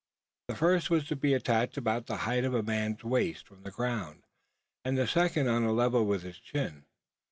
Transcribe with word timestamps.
The 0.47 0.55
first 0.55 0.89
was 0.89 1.05
to 1.09 1.15
be 1.15 1.35
attached 1.35 1.77
about 1.77 2.07
the 2.07 2.17
height 2.25 2.43
of 2.43 2.55
a 2.55 2.63
man's 2.63 3.03
waist 3.03 3.47
from 3.47 3.61
the 3.61 3.69
ground; 3.69 4.23
and 4.83 4.97
the 4.97 5.05
second 5.05 5.47
on 5.47 5.63
a 5.63 5.71
level 5.71 6.03
with 6.07 6.23
his 6.23 6.39
chin. 6.39 6.85